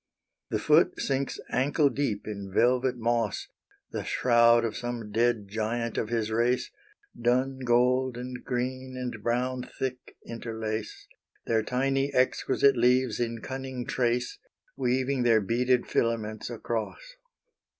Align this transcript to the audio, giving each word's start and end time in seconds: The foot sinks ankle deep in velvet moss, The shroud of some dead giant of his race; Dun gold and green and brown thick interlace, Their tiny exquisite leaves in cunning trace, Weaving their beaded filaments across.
The 0.49 0.57
foot 0.57 0.99
sinks 0.99 1.39
ankle 1.51 1.89
deep 1.91 2.25
in 2.25 2.51
velvet 2.51 2.97
moss, 2.97 3.49
The 3.91 4.03
shroud 4.03 4.65
of 4.65 4.75
some 4.75 5.11
dead 5.11 5.47
giant 5.47 5.95
of 5.95 6.09
his 6.09 6.31
race; 6.31 6.71
Dun 7.15 7.59
gold 7.59 8.17
and 8.17 8.43
green 8.43 8.95
and 8.97 9.21
brown 9.21 9.61
thick 9.77 10.17
interlace, 10.25 11.05
Their 11.45 11.61
tiny 11.61 12.11
exquisite 12.15 12.75
leaves 12.75 13.19
in 13.19 13.41
cunning 13.43 13.85
trace, 13.85 14.39
Weaving 14.75 15.21
their 15.21 15.39
beaded 15.39 15.85
filaments 15.85 16.49
across. 16.49 17.17